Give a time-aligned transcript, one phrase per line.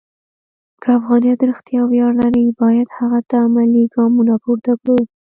[0.81, 4.97] که افغانیت رښتیا ویاړ لري، باید هغه ته عملي ګامونه پورته کړو.